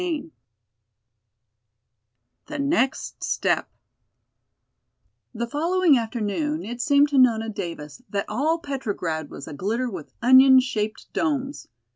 CHAPTER 0.01 0.15
XIII 0.23 0.31
The 2.47 2.57
Next 2.57 3.23
Step 3.23 3.69
The 5.31 5.45
following 5.45 5.95
afternoon 5.95 6.63
it 6.65 6.81
seemed 6.81 7.09
to 7.09 7.19
Nona 7.19 7.49
Davis 7.49 8.01
that 8.09 8.25
all 8.27 8.57
Petrograd 8.57 9.29
was 9.29 9.47
a 9.47 9.53
glitter 9.53 9.91
with 9.91 10.11
onion 10.19 10.59
shaped 10.59 11.13
domes. 11.13 11.67